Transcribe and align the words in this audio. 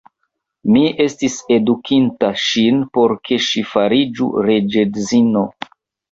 Mi 0.75 0.81
estis 1.03 1.33
edukinta 1.55 2.29
ŝin, 2.43 2.79
por 2.97 3.13
ke 3.29 3.37
ŝi 3.49 3.63
fariĝu 3.73 4.31
reĝedzino. 4.47 5.45